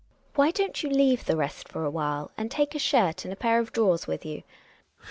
[0.33, 3.35] Why don't you leave the rest for a while, and take a shirt and a
[3.37, 4.37] pair of drawers with you.
[4.37, 4.43] Hjalmau.
[4.87, 4.93] Phew